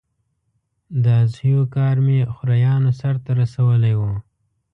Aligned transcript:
د 1.03 1.05
اضحیو 1.23 1.61
کار 1.75 1.95
مې 2.05 2.19
خوریانو 2.33 2.91
سرته 3.01 3.29
رسولی 3.41 3.93
و. 3.99 4.01